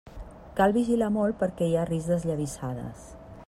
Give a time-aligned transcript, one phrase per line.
[0.59, 3.09] Cal vigilar molt perquè hi ha risc d'esllavissades.